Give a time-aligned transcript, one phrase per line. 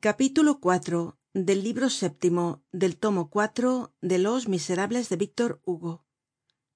[0.00, 6.04] capítulo cuatro del libro séptimo del tomo cuatro de los miserables de víctor hugo.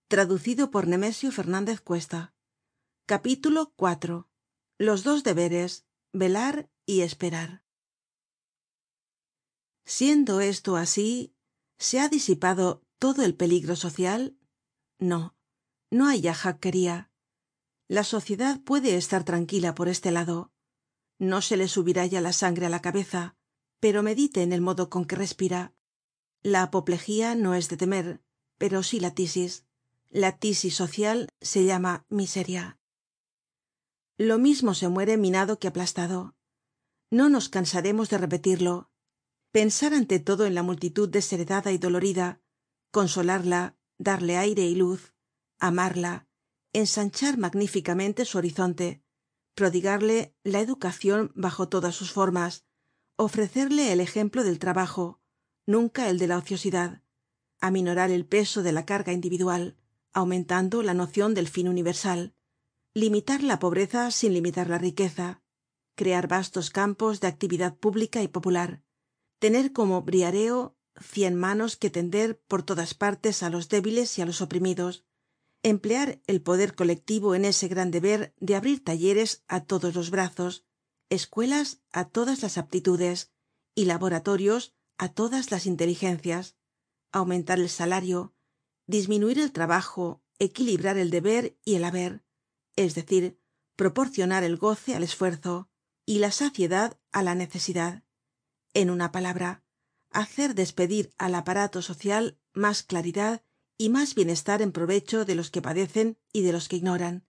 [0.08, 2.34] Traducido por nemesio fernandez cuesta.
[3.06, 4.28] Capítulo cuatro
[4.78, 7.62] los dos deberes velar y esperar.
[9.84, 11.34] Siendo esto así
[11.78, 14.36] se ha disipado todo el peligro social
[14.98, 15.36] no
[15.90, 17.10] no hay ya jacquería
[17.88, 20.52] la sociedad puede estar tranquila por este lado
[21.20, 23.36] no se le subirá ya la sangre á la cabeza
[23.78, 25.72] pero medite en el modo con que respira.
[26.42, 28.20] La apoplejía no es de temer
[28.58, 29.64] pero sí la tisis.
[30.10, 32.78] La tisis social se llama miseria.
[34.18, 36.34] Lo mismo se muere minado que aplastado.
[37.10, 38.90] No nos cansaremos de repetirlo.
[39.50, 42.42] Pensar ante todo en la multitud desheredada y dolorida
[42.90, 45.14] consolarla darle aire y luz
[45.58, 46.26] amarla
[46.72, 49.02] ensanchar magníficamente su horizonte
[49.54, 52.64] prodigarle la educacion bajo todas sus formas
[53.16, 55.20] ofrecerle el ejemplo del trabajo
[55.66, 57.02] nunca el de la ociosidad
[57.60, 59.76] aminorar el peso de la carga individual
[60.12, 62.34] aumentando la nocion del fin universal
[62.94, 65.42] limitar la pobreza sin limitar la riqueza
[65.94, 68.82] crear vastos campos de actividad pública y popular
[69.38, 74.26] tener como briareo cien manos que tender por todas partes á los débiles y á
[74.26, 75.04] los oprimidos
[75.62, 80.64] emplear el poder colectivo en ese gran deber de abrir talleres á todos los brazos
[81.10, 83.32] escuelas á todas las aptitudes
[83.74, 86.56] y laboratorios á todas las inteligencias.
[87.12, 88.34] Aumentar el salario
[88.86, 92.24] disminuir el trabajo equilibrar el deber y el haber
[92.76, 93.38] es decir
[93.76, 95.70] proporcionar el goce al esfuerzo
[96.06, 98.02] y la saciedad á la necesidad.
[98.74, 99.62] En una palabra
[100.10, 103.44] hacer despedir al aparato social mas claridad
[103.80, 107.24] y mas bienestar en provecho de los que padecen y de los que ignoran.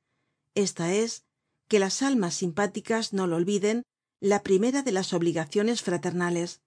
[0.54, 1.26] Esta es
[1.70, 3.84] que las almas simpáticas no lo olviden
[4.20, 6.62] la primera de las obligaciones fraternales.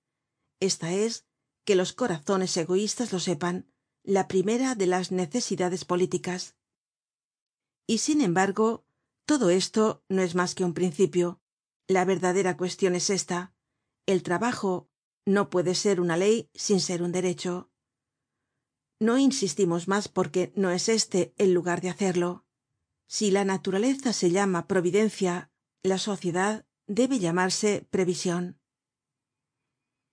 [0.58, 1.27] Esta es
[1.66, 3.70] que los corazones egoístas lo sepan
[4.02, 6.56] la primera de las necesidades políticas.
[7.86, 8.86] Y sin embargo
[9.27, 11.42] todo esto no es mas que un principio.
[11.89, 13.55] La verdadera cuestion es esta.
[14.06, 14.89] El trabajo
[15.27, 17.70] no puede ser una ley sin ser un derecho
[19.05, 22.45] no insistimos mas porque no es este el lugar de hacerlo.
[23.07, 25.51] Si la naturaleza se llama providencia
[25.83, 28.59] la sociedad debe llamarse prevision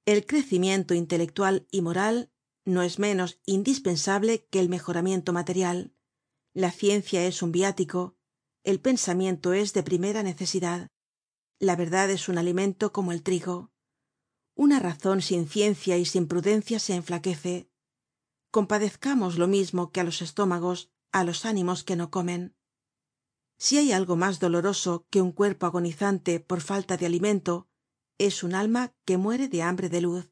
[0.05, 2.31] el crecimiento intelectual y moral
[2.65, 5.93] no es menos indispensable que el mejoramiento material.
[6.53, 8.17] La ciencia es un viático
[8.63, 10.91] el pensamiento es de primera necesidad.
[11.59, 13.71] La verdad es un alimento como el trigo.
[14.53, 17.70] Una razon sin ciencia y sin prudencia se enflaquece
[18.51, 22.55] compadezcamos lo mismo que á los estómagos á los ánimos que no comen.
[23.57, 27.67] Si hay algo mas doloroso que un cuerpo agonizante por falta de alimento
[28.17, 30.25] es un alma que muere de hambre de luz.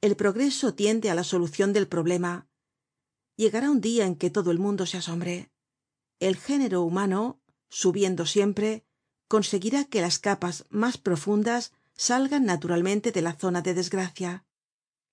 [0.00, 2.48] El progreso tiende á la solucion del problema.
[3.36, 5.50] Llegará un dia en que todo el mundo se asombre.
[6.20, 8.84] El género humano subiendo siempre
[9.28, 14.44] conseguirá que las capas mas profundas salgan naturalmente de la zona de desgracia.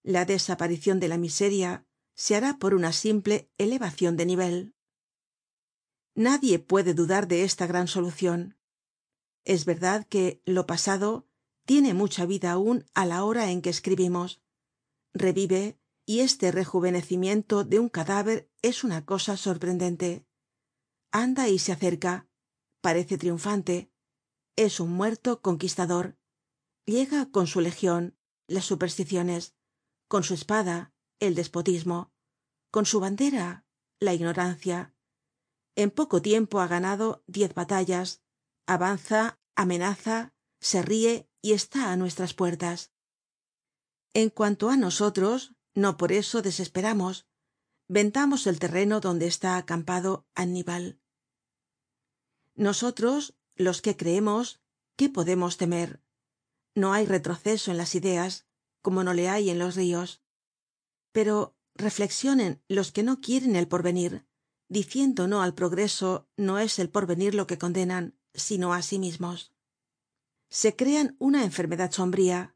[0.04, 4.76] La desaparicion de la miseria se hará por una simple elevacion de nivel.
[6.16, 8.58] Nadie puede dudar de esta gran solucion
[9.44, 11.28] es verdad que lo pasado
[11.66, 14.42] tiene mucha vida aun á la hora en que escribimos.
[15.14, 20.26] Revive y este rejuvenecimiento de un cadáver es una cosa sorprendente.
[21.12, 22.28] Anda y se acerca.
[22.82, 23.92] Parece triunfante.
[24.56, 26.18] Es un muerto conquistador.
[26.86, 28.18] Llega con su legion
[28.48, 29.56] las supersticiones
[30.08, 32.12] con su espada el despotismo.
[32.72, 33.66] Con su bandera
[34.02, 34.94] la ignorancia.
[35.78, 38.22] En poco tiempo ha ganado diez batallas
[38.68, 42.92] avanza amenaza se rie y está á nuestras puertas.
[44.14, 47.28] En cuanto á nosotros no por eso desesperamos.
[47.88, 51.02] Vendamos el terreno donde está acampado annibal
[52.56, 54.62] nosotros los que creemos
[54.96, 56.02] qué podemos temer
[56.76, 58.46] no hay retroceso en las ideas
[58.82, 60.21] como no le hay en los rios
[61.12, 64.26] pero reflexionen los que no quieren el porvenir
[64.72, 69.52] diciendo no al progreso no es el porvenir lo que condenan sino á sí mismos.
[70.48, 72.56] Se crean una enfermedad sombría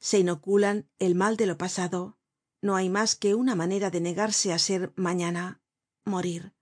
[0.00, 2.18] se inoculan el mal de lo pasado
[2.60, 5.62] no hay mas que una manera de negarse á ser mañana
[6.04, 6.54] morir.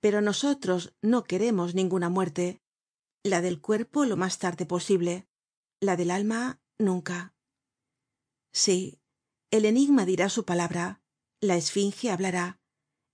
[0.00, 2.62] Pero nosotros no queremos ninguna muerte
[3.24, 5.26] la del cuerpo lo mas tarde posible
[5.80, 7.34] la del alma nunca.
[8.52, 9.01] Sí
[9.52, 11.02] el enigma dirá su palabra
[11.40, 12.58] la esfinge hablará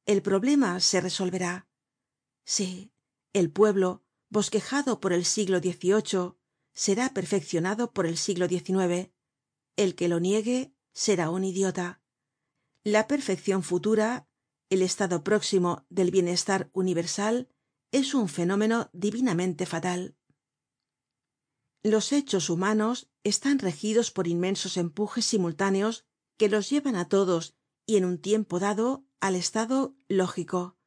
[0.06, 1.68] el problema se resolverá.
[2.44, 2.92] Sí
[3.34, 6.34] el pueblo bosquejado por el siglo xviii
[6.72, 8.70] será perfeccionado por el siglo xix
[9.76, 12.00] el que lo niegue será un idiota.
[12.84, 14.28] La perfeccion futura
[14.70, 17.48] el estado próximo del bienestar universal
[17.90, 20.16] es un fenómeno divinamente fatal.
[21.82, 26.07] Los hechos humanos están regidos por inmensos empujes simultáneos
[26.38, 27.54] que los llevan á todos
[27.84, 30.78] y en un tiempo dado al estado lógico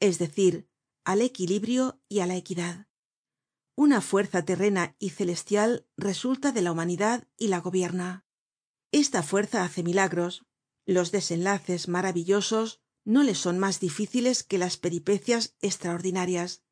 [0.00, 0.68] es decir
[1.04, 2.88] al equilibrio y á la equidad.
[3.76, 8.26] Una fuerza terrena y celestial resulta de la humanidad y la gobierna.
[8.90, 10.46] Esta fuerza hace milagros.
[10.86, 16.62] Los desenlaces maravillosos no le son mas difíciles que las peripecias estraordinarias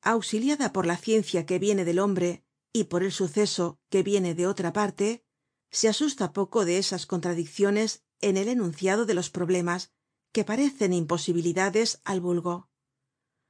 [0.00, 4.46] auxiliada por la ciencia que viene del hombre y por el suceso que viene de
[4.46, 5.24] otra parte
[5.72, 9.90] se asusta poco de esas contradicciones en el enunciado de los problemas
[10.30, 12.68] que parecen imposibilidades al vulgo.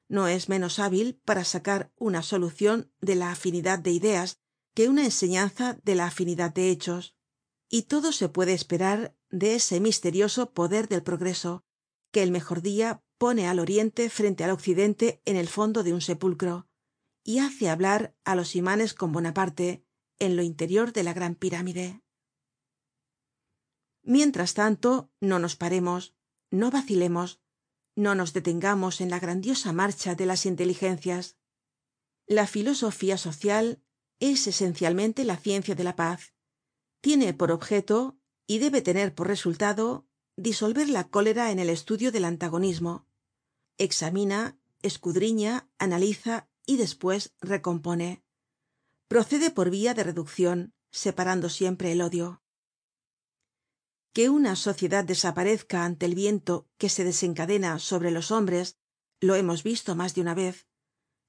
[0.09, 4.39] No es menos hábil para sacar una solucion de la afinidad de ideas
[4.75, 7.17] que una enseñanza de la afinidad de hechos
[7.69, 11.65] y todo se puede esperar de ese misterioso poder del progreso
[12.13, 16.01] que el mejor dia pone al oriente frente al occidente en el fondo de un
[16.01, 16.69] sepulcro
[17.25, 19.85] y hace hablar á los imanes con bonaparte
[20.19, 22.03] en lo interior de la gran pirámide
[24.03, 26.15] mientras tanto no nos paremos
[26.51, 27.41] no vacilemos
[27.95, 31.37] no nos detengamos en la grandiosa marcha de las inteligencias.
[32.27, 33.83] La filosofía social
[34.19, 36.33] es esencialmente la ciencia de la paz.
[37.01, 38.17] Tiene por objeto
[38.47, 40.07] y debe tener por resultado
[40.37, 43.07] disolver la cólera en el estudio del antagonismo.
[43.77, 48.23] Examina escudriña analiza y despues recompone.
[49.09, 52.43] Procede por vía de reduccion separando siempre el odio
[54.13, 58.79] que una sociedad desaparezca ante el viento que se desencadena sobre los hombres
[59.21, 60.67] lo hemos visto mas de una vez.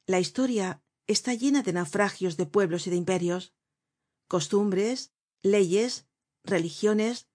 [0.06, 3.54] La historia está llena de naufragios de pueblos y de imperios.
[4.28, 6.08] Costumbres leyes
[6.44, 7.28] religiones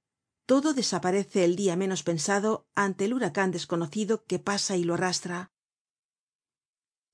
[0.46, 5.52] todo desaparece el dia menos pensado ante el huracan desconocido que pasa y lo arrastra.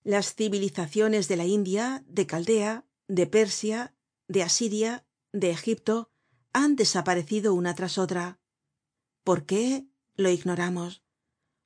[0.04, 3.94] Las civilizaciones de la india de caldea de persia
[4.28, 6.12] de asiria de egipto
[6.54, 8.40] han desaparecido una tras otra.
[9.24, 11.02] Por qué lo ignoramos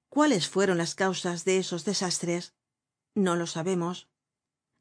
[0.08, 2.54] cuáles fueron las causas de esos desastres
[3.14, 4.08] no lo sabemos.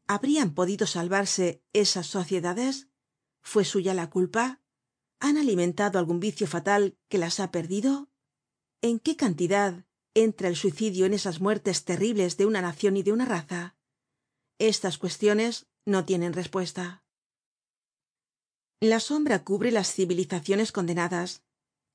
[0.08, 2.88] Habrían podido salvarse esas sociedades
[3.42, 4.62] fue suya la culpa
[5.20, 8.10] han alimentado algun vicio fatal que las ha perdido
[8.82, 13.12] en qué cantidad entra el suicidio en esas muertes terribles de una nacion y de
[13.12, 13.76] una raza
[14.60, 17.04] estas cuestiones no tienen respuesta
[18.80, 21.44] la sombra cubre las civilizaciones condenadas.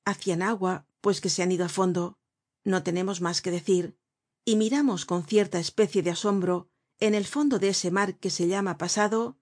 [0.05, 2.19] Hacian agua pues que se han ido á fondo.
[2.63, 3.97] No tenemos mas que decir.
[4.45, 6.69] Y miramos con cierta especie de asombro
[6.99, 9.37] en el fondo de ese mar que se llama pasado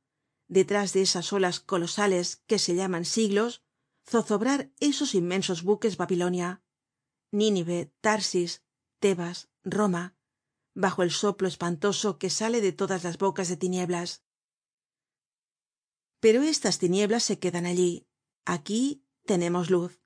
[0.48, 3.64] detrás de esas olas colosales que se llaman siglos
[4.08, 6.62] zozobrar esos inmensos buques babilonia.
[7.32, 8.64] Nínive tarsis
[9.00, 10.16] tebas roma
[10.76, 14.24] bajo el soplo espantoso que sale de todas las bocas de tinieblas
[16.22, 18.08] pero estas tinieblas se quedan allí.
[18.46, 20.00] Aquí tenemos luz.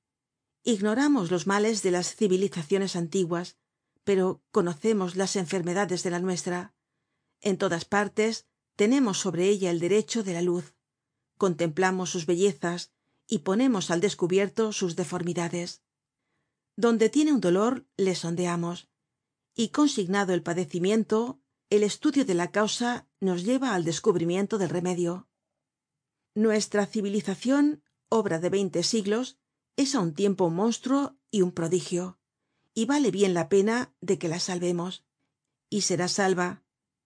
[0.64, 3.58] Ignoramos los males de las civilizaciones antiguas
[4.06, 6.74] pero conocemos las enfermedades de la nuestra.
[7.42, 8.48] En todas partes
[8.78, 10.76] tenemos sobre ella el derecho de la luz.
[11.38, 12.94] Contemplamos sus bellezas
[13.28, 15.82] y ponemos al descubierto sus deformidades.
[16.78, 18.88] Donde tiene un dolor le sondeamos.
[19.56, 21.42] Y consignado el padecimiento
[21.72, 25.28] el estudio de la causa nos lleva al descubrimiento del remedio
[26.36, 29.40] nuestra civilizacion obra de veinte siglos
[29.78, 32.20] es á un tiempo un monstruo y un prodigio
[32.76, 35.06] y vale bien la pena de que la salvemos.
[35.70, 36.64] Y será salva.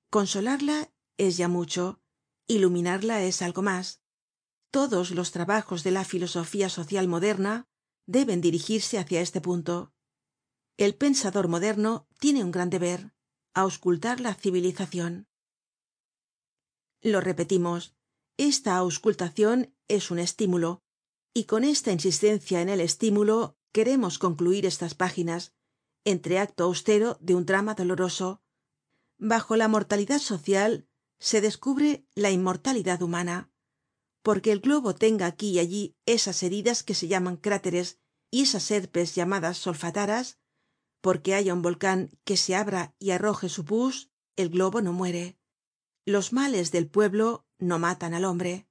[0.09, 2.01] Consolarla es ya mucho
[2.48, 4.01] iluminarla es algo mas
[4.71, 7.67] todos los trabajos de la filosofía social moderna
[8.07, 9.93] deben dirigirse hácia este punto.
[10.77, 13.13] El pensador moderno tiene un gran deber
[13.53, 15.27] auscultar la civilizacion
[17.01, 17.95] lo repetimos
[18.39, 20.81] esta auscultacion es un estímulo
[21.34, 25.53] y con esta insistencia en el estímulo queremos concluir estas páginas
[26.05, 28.41] entreacto austero de un drama doloroso.
[29.17, 30.88] Bajo la mortalidad social
[31.19, 33.51] se descubre la inmortalidad humana
[34.24, 38.00] porque el globo tenga aquí y allí esas heridas que se llaman cráteres
[38.31, 40.39] y esas serpes llamadas solfataras
[41.01, 45.38] porque haya un volcan que se abra y arroje su pus el globo no muere.
[46.05, 48.68] Los males del pueblo no matan al hombre.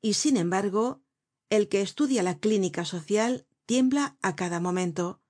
[0.00, 1.02] Y sin embargo
[1.50, 5.20] el que estudia la clínica social tiembla á cada momento.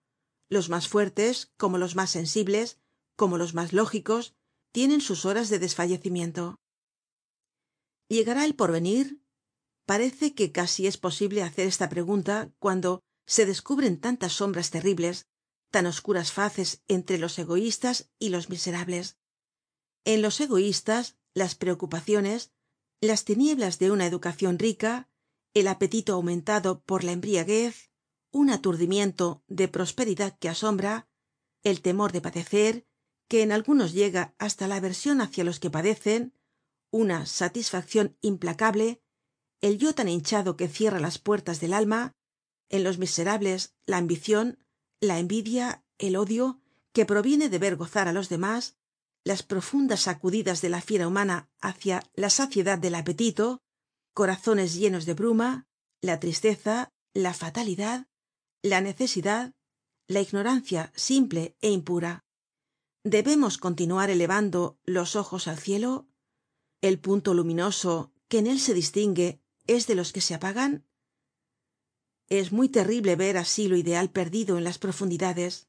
[0.49, 2.79] Los mas fuertes como los mas sensibles
[3.17, 4.35] como los mas lógicos
[4.73, 6.61] tienen sus horas de desfallecimiento.
[8.09, 9.23] Llegará el porvenir
[9.87, 15.27] parece que casi es posible hacer esta pregunta cuando se descubren tantas sombras terribles
[15.71, 19.19] tan oscuras faces entre los egoístas y los miserables.
[20.05, 22.53] En los egoístas las preocupaciones
[23.05, 25.09] las tinieblas de una educacion rica
[25.53, 27.91] el apetito aumentado por la embriaguez
[28.33, 31.07] un aturdimiento de prosperidad que asombra
[31.63, 32.87] el temor de padecer
[33.29, 36.33] que en algunos llega hasta la aversion hácia los que padecen
[36.91, 39.03] una satisfaccion implacable
[39.61, 42.15] el yo tan hinchado que cierra las puertas del alma
[42.71, 44.65] en los miserables la ambicion
[45.01, 46.59] la envidia el odio
[46.93, 48.77] que proviene de ver gozar á los demás
[49.25, 53.63] las profundas sacudidas de la fiera humana hácia la saciedad del apetito
[54.13, 55.67] corazones llenos de bruma
[56.01, 58.07] la tristeza la fatalidad
[58.63, 59.55] la necesidad
[60.07, 62.25] la ignorancia simple é impura.
[63.05, 66.09] Debemos continuar elevando los ojos al cielo.
[66.81, 70.87] El punto luminoso que en él se distingue es de los que se apagan.
[72.29, 75.69] Es muy terrible ver así lo ideal perdido en las profundidades.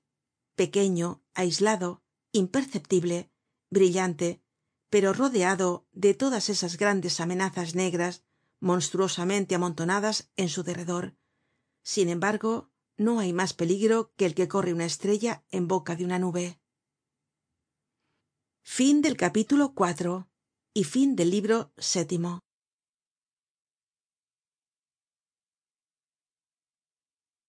[0.56, 3.32] Pequeño aislado imperceptible
[3.76, 4.42] brillante
[4.90, 8.24] pero rodeado de todas esas grandes amenazas negras
[8.60, 11.18] monstruosamente amontonadas en su derredor.
[11.84, 16.06] Sin embargo no hay mas peligro que el que corre una estrella en boca de
[16.06, 16.62] una nube.
[18.64, 19.74] Fin del capítulo
[20.74, 21.74] y fin del libro